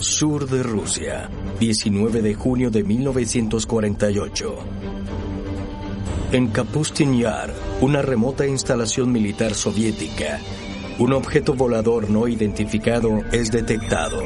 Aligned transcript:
sur 0.00 0.46
de 0.46 0.62
Rusia, 0.62 1.30
19 1.58 2.22
de 2.22 2.34
junio 2.34 2.70
de 2.70 2.84
1948. 2.84 4.56
En 6.32 6.48
Kapustin 6.48 7.18
Yar, 7.18 7.54
una 7.80 8.02
remota 8.02 8.46
instalación 8.46 9.10
militar 9.12 9.54
soviética, 9.54 10.40
un 10.98 11.12
objeto 11.12 11.54
volador 11.54 12.10
no 12.10 12.28
identificado 12.28 13.22
es 13.32 13.50
detectado. 13.50 14.22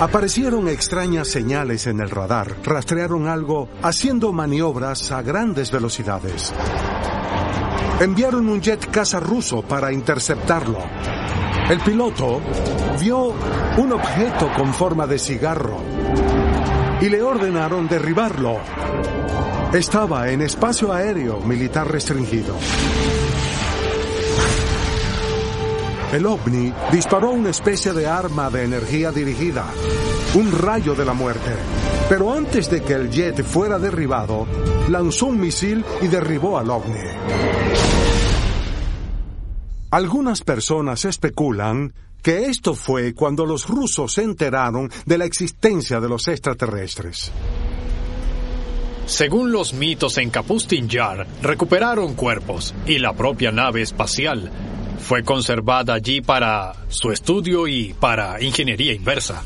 Aparecieron 0.00 0.68
extrañas 0.68 1.28
señales 1.28 1.86
en 1.86 2.00
el 2.00 2.10
radar, 2.10 2.56
rastrearon 2.64 3.28
algo 3.28 3.68
haciendo 3.82 4.32
maniobras 4.32 5.12
a 5.12 5.22
grandes 5.22 5.70
velocidades. 5.70 6.52
Enviaron 8.00 8.48
un 8.48 8.60
jet 8.62 8.90
caza 8.90 9.20
ruso 9.20 9.62
para 9.62 9.92
interceptarlo. 9.92 10.78
El 11.70 11.78
piloto 11.78 12.40
vio 12.98 13.32
un 13.76 13.92
objeto 13.92 14.50
con 14.56 14.74
forma 14.74 15.06
de 15.06 15.20
cigarro 15.20 15.76
y 17.00 17.08
le 17.08 17.22
ordenaron 17.22 17.86
derribarlo. 17.86 18.58
Estaba 19.72 20.28
en 20.30 20.42
espacio 20.42 20.92
aéreo 20.92 21.38
militar 21.38 21.88
restringido. 21.88 22.56
El 26.12 26.26
ovni 26.26 26.72
disparó 26.90 27.30
una 27.30 27.50
especie 27.50 27.92
de 27.92 28.08
arma 28.08 28.50
de 28.50 28.64
energía 28.64 29.12
dirigida, 29.12 29.66
un 30.34 30.50
rayo 30.50 30.96
de 30.96 31.04
la 31.04 31.12
muerte. 31.12 31.52
Pero 32.08 32.32
antes 32.32 32.68
de 32.68 32.82
que 32.82 32.94
el 32.94 33.10
jet 33.12 33.44
fuera 33.44 33.78
derribado, 33.78 34.44
lanzó 34.88 35.26
un 35.26 35.38
misil 35.38 35.84
y 36.02 36.08
derribó 36.08 36.58
al 36.58 36.68
ovni. 36.68 37.99
Algunas 39.90 40.42
personas 40.42 41.04
especulan 41.04 41.92
que 42.22 42.44
esto 42.44 42.74
fue 42.74 43.12
cuando 43.12 43.44
los 43.44 43.66
rusos 43.66 44.12
se 44.12 44.22
enteraron 44.22 44.88
de 45.04 45.18
la 45.18 45.24
existencia 45.24 45.98
de 45.98 46.08
los 46.08 46.28
extraterrestres. 46.28 47.32
Según 49.06 49.50
los 49.50 49.74
mitos 49.74 50.18
en 50.18 50.30
Kapustin 50.30 50.88
Yar, 50.88 51.26
recuperaron 51.42 52.14
cuerpos 52.14 52.72
y 52.86 52.98
la 52.98 53.14
propia 53.14 53.50
nave 53.50 53.82
espacial 53.82 54.52
fue 55.00 55.24
conservada 55.24 55.94
allí 55.94 56.20
para 56.20 56.72
su 56.88 57.10
estudio 57.10 57.66
y 57.66 57.92
para 57.94 58.40
ingeniería 58.40 58.92
inversa. 58.92 59.42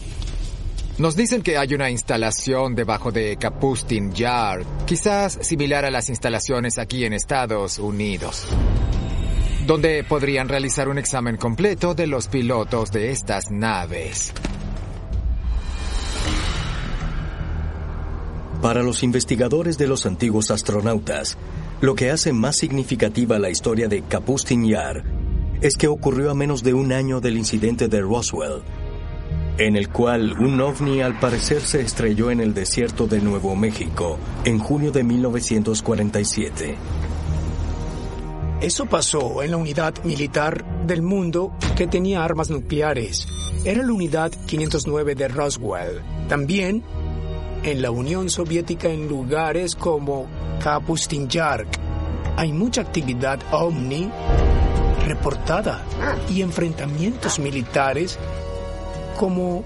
Nos 0.99 1.17
dicen 1.17 1.41
que 1.41 1.57
hay 1.57 1.73
una 1.73 1.91
instalación 1.91 2.75
debajo 2.75 3.11
de 3.11 3.39
Kapustin 3.39 4.13
Yar, 4.13 4.63
quizás 4.85 5.39
similar 5.41 5.87
a 5.87 5.91
las 5.91 6.11
instalaciones 6.11 6.77
aquí 6.79 7.05
en 7.07 7.15
Estados 7.15 7.79
Unidos, 7.79 8.47
donde 9.67 10.05
podrían 10.05 10.49
realizar 10.49 10.89
un 10.89 10.99
examen 10.99 11.37
completo 11.37 11.95
de 11.95 12.07
los 12.07 12.29
pilotos 12.29 12.91
de 12.93 13.11
estas 13.13 13.51
naves. 13.51 14.33
Para 18.61 18.83
los 18.83 19.03
investigadores 19.03 19.77
de 19.79 19.87
los 19.87 20.07
antiguos 20.07 20.51
astronautas, 20.51 21.37
lo 21.81 21.95
que 21.95 22.11
hace 22.11 22.33
más 22.33 22.57
significativa 22.57 23.39
la 23.39 23.51
historia 23.51 23.89
de 23.89 24.03
Kapustin 24.03 24.67
Yar 24.67 25.05
es 25.61 25.77
que 25.77 25.89
ocurrió 25.89 26.31
a 26.31 26.35
menos 26.35 26.63
de 26.63 26.75
un 26.75 26.93
año 26.93 27.21
del 27.21 27.37
incidente 27.37 27.89
de 27.89 28.01
Roswell, 28.01 28.63
en 29.59 29.77
el 29.77 29.89
cual 29.89 30.33
un 30.39 30.61
ovni 30.61 31.01
al 31.01 31.19
parecer 31.19 31.61
se 31.63 31.81
estrelló 31.81 32.31
en 32.31 32.41
el 32.41 32.55
desierto 32.55 33.07
de 33.07 33.21
Nuevo 33.21 33.55
México 33.57 34.19
en 34.45 34.59
junio 34.59 34.93
de 34.93 35.05
1947. 35.05 36.77
Eso 38.65 38.87
pasó 38.87 39.43
en 39.43 39.51
la 39.51 39.59
unidad 39.59 39.93
militar 40.05 40.65
del 40.87 41.03
mundo 41.03 41.53
que 41.77 41.87
tenía 41.87 42.25
armas 42.25 42.49
nucleares. 42.49 43.29
Era 43.63 43.83
la 43.83 43.93
unidad 43.93 44.33
509 44.47 45.15
de 45.15 45.29
Roswell. 45.29 46.01
También 46.31 46.83
en 47.63 47.83
la 47.83 47.91
Unión 47.91 48.31
Soviética 48.31 48.89
en 48.89 49.07
lugares 49.07 49.75
como 49.75 50.29
Kapustin 50.63 51.29
Yark. 51.29 51.69
Hay 52.39 52.55
mucha 52.55 52.81
actividad 52.81 53.39
ovni 53.53 54.11
reportada 55.07 55.85
y 56.31 56.41
enfrentamientos 56.41 57.39
militares 57.39 58.19
como 59.19 59.63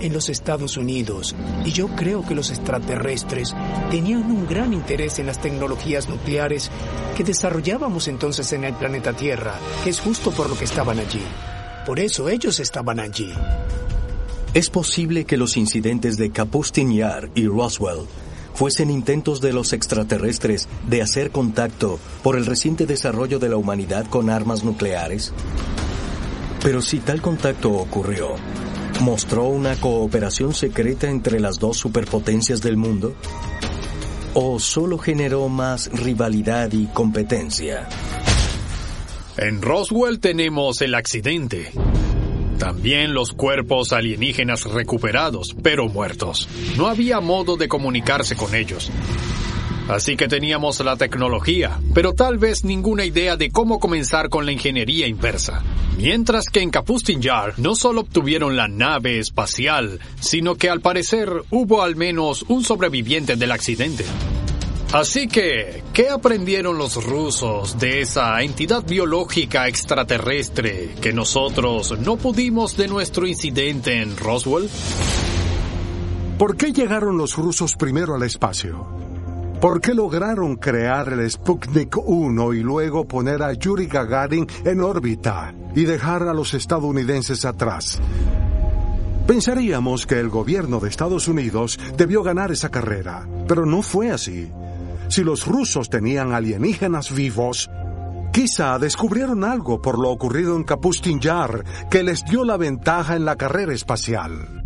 en 0.00 0.12
los 0.12 0.28
Estados 0.28 0.76
Unidos. 0.76 1.34
Y 1.64 1.72
yo 1.72 1.88
creo 1.88 2.24
que 2.24 2.34
los 2.34 2.50
extraterrestres 2.50 3.54
tenían 3.90 4.30
un 4.30 4.46
gran 4.46 4.72
interés 4.72 5.18
en 5.18 5.26
las 5.26 5.40
tecnologías 5.40 6.08
nucleares 6.08 6.70
que 7.16 7.24
desarrollábamos 7.24 8.08
entonces 8.08 8.52
en 8.52 8.64
el 8.64 8.74
planeta 8.74 9.12
Tierra, 9.12 9.54
que 9.84 9.90
es 9.90 10.00
justo 10.00 10.30
por 10.30 10.48
lo 10.48 10.56
que 10.56 10.64
estaban 10.64 10.98
allí. 10.98 11.22
Por 11.86 11.98
eso 11.98 12.28
ellos 12.28 12.60
estaban 12.60 13.00
allí. 13.00 13.32
Es 14.54 14.68
posible 14.68 15.24
que 15.24 15.36
los 15.36 15.56
incidentes 15.56 16.16
de 16.16 16.30
Kapustin 16.30 16.92
Yar 16.92 17.30
y 17.34 17.46
Roswell 17.46 18.06
fuesen 18.54 18.90
intentos 18.90 19.40
de 19.40 19.52
los 19.52 19.72
extraterrestres 19.72 20.68
de 20.86 21.02
hacer 21.02 21.30
contacto 21.30 21.98
por 22.22 22.36
el 22.36 22.46
reciente 22.46 22.86
desarrollo 22.86 23.38
de 23.38 23.48
la 23.48 23.56
humanidad 23.56 24.06
con 24.06 24.30
armas 24.30 24.62
nucleares. 24.62 25.32
Pero 26.62 26.82
si 26.82 26.98
tal 26.98 27.20
contacto 27.20 27.72
ocurrió, 27.72 28.36
¿mostró 29.02 29.46
una 29.48 29.74
cooperación 29.76 30.54
secreta 30.54 31.10
entre 31.10 31.40
las 31.40 31.58
dos 31.58 31.76
superpotencias 31.76 32.62
del 32.62 32.76
mundo? 32.76 33.14
¿O 34.32 34.60
solo 34.60 34.96
generó 34.96 35.48
más 35.48 35.90
rivalidad 35.92 36.72
y 36.72 36.86
competencia? 36.86 37.88
En 39.36 39.60
Roswell 39.60 40.20
tenemos 40.20 40.80
el 40.82 40.94
accidente. 40.94 41.72
También 42.58 43.12
los 43.12 43.32
cuerpos 43.32 43.92
alienígenas 43.92 44.64
recuperados, 44.66 45.56
pero 45.62 45.88
muertos. 45.88 46.48
No 46.76 46.86
había 46.86 47.20
modo 47.20 47.56
de 47.56 47.66
comunicarse 47.66 48.36
con 48.36 48.54
ellos. 48.54 48.88
Así 49.88 50.16
que 50.16 50.28
teníamos 50.28 50.80
la 50.80 50.96
tecnología, 50.96 51.80
pero 51.92 52.14
tal 52.14 52.38
vez 52.38 52.64
ninguna 52.64 53.04
idea 53.04 53.36
de 53.36 53.50
cómo 53.50 53.80
comenzar 53.80 54.28
con 54.28 54.46
la 54.46 54.52
ingeniería 54.52 55.06
inversa. 55.06 55.62
Mientras 55.96 56.48
que 56.48 56.60
en 56.60 56.70
Kapustin 56.70 57.20
Yar 57.20 57.58
no 57.58 57.74
solo 57.74 58.02
obtuvieron 58.02 58.56
la 58.56 58.68
nave 58.68 59.18
espacial, 59.18 60.00
sino 60.20 60.54
que 60.54 60.70
al 60.70 60.80
parecer 60.80 61.30
hubo 61.50 61.82
al 61.82 61.96
menos 61.96 62.44
un 62.48 62.64
sobreviviente 62.64 63.36
del 63.36 63.52
accidente. 63.52 64.04
Así 64.92 65.26
que, 65.26 65.82
¿qué 65.94 66.10
aprendieron 66.10 66.76
los 66.76 67.02
rusos 67.02 67.78
de 67.78 68.02
esa 68.02 68.40
entidad 68.42 68.84
biológica 68.86 69.66
extraterrestre 69.66 70.94
que 71.00 71.14
nosotros 71.14 71.98
no 71.98 72.16
pudimos 72.16 72.76
de 72.76 72.88
nuestro 72.88 73.26
incidente 73.26 74.02
en 74.02 74.16
Roswell? 74.16 74.68
¿Por 76.38 76.56
qué 76.56 76.72
llegaron 76.72 77.16
los 77.16 77.36
rusos 77.36 77.74
primero 77.74 78.14
al 78.14 78.22
espacio? 78.22 79.01
¿Por 79.62 79.80
qué 79.80 79.94
lograron 79.94 80.56
crear 80.56 81.12
el 81.12 81.30
Sputnik 81.30 81.96
1 81.96 82.52
y 82.52 82.64
luego 82.64 83.04
poner 83.04 83.44
a 83.44 83.52
Yuri 83.52 83.86
Gagarin 83.86 84.44
en 84.64 84.80
órbita 84.80 85.54
y 85.76 85.84
dejar 85.84 86.24
a 86.24 86.34
los 86.34 86.52
estadounidenses 86.54 87.44
atrás? 87.44 88.00
Pensaríamos 89.24 90.04
que 90.04 90.18
el 90.18 90.30
gobierno 90.30 90.80
de 90.80 90.88
Estados 90.88 91.28
Unidos 91.28 91.78
debió 91.96 92.24
ganar 92.24 92.50
esa 92.50 92.70
carrera, 92.70 93.28
pero 93.46 93.64
no 93.64 93.82
fue 93.82 94.10
así. 94.10 94.50
Si 95.06 95.22
los 95.22 95.46
rusos 95.46 95.88
tenían 95.88 96.32
alienígenas 96.32 97.14
vivos, 97.14 97.70
quizá 98.32 98.80
descubrieron 98.80 99.44
algo 99.44 99.80
por 99.80 99.96
lo 99.96 100.10
ocurrido 100.10 100.56
en 100.56 100.64
Kapustin 100.64 101.20
Yar 101.20 101.64
que 101.88 102.02
les 102.02 102.24
dio 102.24 102.44
la 102.44 102.56
ventaja 102.56 103.14
en 103.14 103.24
la 103.24 103.36
carrera 103.36 103.72
espacial. 103.72 104.62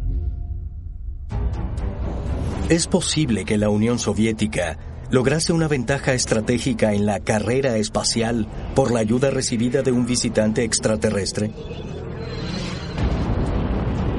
Es 2.69 2.89
posible 2.89 3.45
que 3.45 3.59
la 3.59 3.69
Unión 3.69 4.01
Soviética 4.01 4.77
lograse 5.11 5.53
una 5.53 5.69
ventaja 5.69 6.15
estratégica 6.15 6.93
en 6.93 7.07
la 7.07 7.21
carrera 7.21 7.77
espacial 7.77 8.47
por 8.75 8.93
la 8.93 9.01
ayuda 9.01 9.31
recibida 9.31 9.83
de 9.83 9.93
un 9.93 10.07
visitante 10.07 10.65
extraterrestre. 10.65 11.51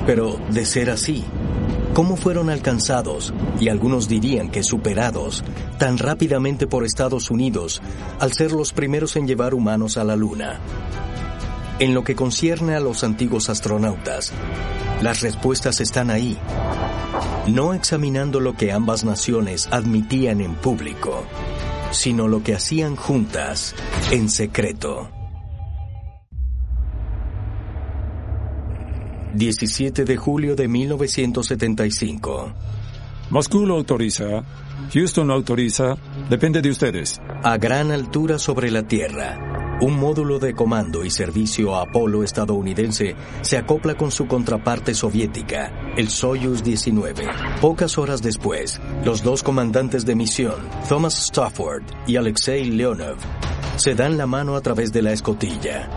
Pero, 0.06 0.40
de 0.50 0.66
ser 0.66 0.90
así, 0.90 1.24
cómo 1.94 2.16
fueron 2.16 2.50
alcanzados, 2.50 3.34
y 3.60 3.70
algunos 3.70 4.08
dirían 4.08 4.50
que 4.50 4.64
superados, 4.64 5.44
tan 5.78 5.98
rápidamente 5.98 6.68
por 6.68 6.86
Estados 6.86 7.30
Unidos 7.30 7.82
al 8.20 8.34
ser 8.34 8.52
los 8.52 8.72
primeros 8.72 9.16
en 9.16 9.28
llevar 9.28 9.54
humanos 9.54 9.98
a 9.98 10.04
la 10.04 10.16
Luna. 10.16 10.60
En 11.80 11.94
lo 11.94 12.04
que 12.04 12.16
concierne 12.16 12.74
a 12.74 12.80
los 12.80 13.04
antiguos 13.04 13.50
astronautas, 13.50 14.34
las 15.04 15.22
respuestas 15.22 15.80
están 15.80 16.10
ahí, 16.10 16.36
no 17.48 17.76
examinando 17.76 18.40
lo 18.40 18.56
que 18.58 18.72
ambas 18.72 19.04
naciones 19.04 19.68
admitían 19.70 20.42
en 20.42 20.56
público, 20.56 21.24
sino 21.92 22.28
lo 22.28 22.42
que 22.42 22.56
hacían 22.56 22.96
juntas 22.96 23.76
en 24.10 24.28
secreto. 24.30 25.12
17 29.36 30.04
de 30.04 30.18
julio 30.18 30.56
de 30.56 30.68
1975. 30.68 32.54
Moscú 33.30 33.68
lo 33.68 33.76
autoriza, 33.76 34.44
Houston 34.94 35.28
lo 35.28 35.36
autoriza, 35.36 35.96
depende 36.30 36.62
de 36.62 36.72
ustedes. 36.72 37.22
A 37.44 37.58
gran 37.58 37.92
altura 37.92 38.40
sobre 38.40 38.72
la 38.72 38.84
Tierra, 38.84 39.47
Un 39.80 40.00
módulo 40.00 40.40
de 40.40 40.56
comando 40.56 41.06
y 41.06 41.12
servicio 41.12 41.76
Apolo 41.76 42.24
estadounidense 42.24 43.16
se 43.42 43.58
acopla 43.58 43.94
con 43.94 44.10
su 44.10 44.26
contraparte 44.26 44.96
soviética, 44.96 45.94
el 45.96 46.10
Soyuz 46.10 46.64
19. 46.64 47.28
Pocas 47.62 48.00
horas 48.00 48.24
después, 48.24 48.82
los 49.06 49.22
dos 49.22 49.44
comandantes 49.44 50.04
de 50.04 50.16
misión, 50.16 50.56
Thomas 50.90 51.26
Stafford 51.26 51.84
y 52.08 52.16
Alexei 52.16 52.72
Leonov, 52.72 53.18
se 53.76 53.94
dan 53.94 54.18
la 54.18 54.26
mano 54.26 54.56
a 54.56 54.62
través 54.62 54.92
de 54.92 55.04
la 55.04 55.12
escotilla. 55.12 55.88